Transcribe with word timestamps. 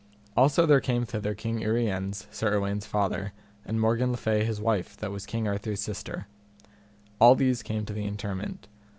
Also 0.35 0.65
there 0.65 0.81
came 0.81 1.05
thither 1.05 1.35
King 1.35 1.59
Uriens, 1.61 2.25
Sir 2.33 2.53
Ewaine's 2.55 2.87
father, 2.87 3.33
and 3.63 3.79
Morgan 3.79 4.09
le 4.09 4.17
Fay 4.17 4.43
his 4.43 4.59
wife 4.59 4.97
that 4.97 5.11
was 5.11 5.27
King 5.27 5.47
Arthur's 5.47 5.79
sister. 5.81 6.25
All 7.19 7.35
these 7.35 7.61
came 7.61 7.85
to 7.85 7.93
the 7.93 8.05
interment. 8.07 8.67